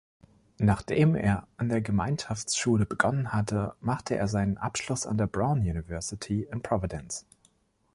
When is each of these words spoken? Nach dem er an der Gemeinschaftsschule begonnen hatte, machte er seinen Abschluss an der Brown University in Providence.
Nach 0.57 0.81
dem 0.81 1.15
er 1.15 1.47
an 1.57 1.69
der 1.69 1.79
Gemeinschaftsschule 1.81 2.87
begonnen 2.87 3.33
hatte, 3.33 3.75
machte 3.81 4.15
er 4.15 4.27
seinen 4.27 4.57
Abschluss 4.57 5.05
an 5.05 5.19
der 5.19 5.27
Brown 5.27 5.59
University 5.59 6.47
in 6.51 6.63
Providence. 6.63 7.27